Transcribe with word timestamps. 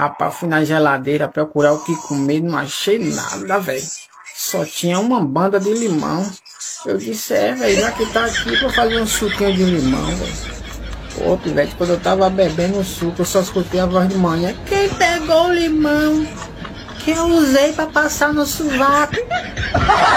Rapaz, 0.00 0.36
fui 0.36 0.48
na 0.48 0.64
geladeira 0.64 1.28
procurar 1.28 1.74
o 1.74 1.84
que 1.84 1.94
comer, 1.94 2.40
não 2.40 2.56
achei 2.56 2.98
nada, 2.98 3.58
velho. 3.58 3.84
Só 4.34 4.64
tinha 4.64 4.98
uma 4.98 5.22
banda 5.22 5.60
de 5.60 5.74
limão. 5.74 6.26
Eu 6.86 6.96
disse, 6.96 7.34
é, 7.34 7.54
velho, 7.54 7.78
já 7.78 7.92
que 7.92 8.06
tá 8.06 8.24
aqui, 8.24 8.56
vou 8.56 8.70
fazer 8.70 8.98
um 8.98 9.06
suquinho 9.06 9.52
de 9.54 9.62
limão, 9.62 10.06
velho. 10.16 10.32
Pô, 11.18 11.36
velho, 11.36 11.70
quando 11.76 11.90
eu 11.90 12.00
tava 12.00 12.30
bebendo 12.30 12.78
o 12.78 12.84
suco, 12.84 13.20
eu 13.20 13.26
só 13.26 13.40
escutei 13.42 13.78
a 13.78 13.84
voz 13.84 14.08
de 14.08 14.16
manhã. 14.16 14.48
É 14.48 14.54
quem 14.66 14.88
pegou 14.88 15.48
o 15.48 15.52
limão 15.52 16.26
que 17.00 17.10
eu 17.10 17.26
usei 17.26 17.74
pra 17.74 17.84
passar 17.84 18.32
no 18.32 18.46
sovaco? 18.46 19.16